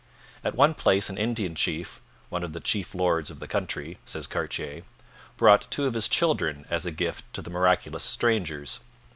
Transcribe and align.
At 0.43 0.55
one 0.55 0.73
place 0.73 1.11
an 1.11 1.17
Indian 1.19 1.53
chief 1.53 2.01
'one 2.29 2.43
of 2.43 2.53
the 2.53 2.59
chief 2.59 2.95
lords 2.95 3.29
of 3.29 3.39
the 3.39 3.47
country,' 3.47 3.99
says 4.03 4.25
Cartier 4.25 4.81
brought 5.37 5.69
two 5.69 5.85
of 5.85 5.93
his 5.93 6.09
children 6.09 6.65
as 6.71 6.87
a 6.87 6.91
gift 6.91 7.31
to 7.35 7.41
the 7.43 7.51
miraculous 7.51 8.03
strangers. 8.03 8.79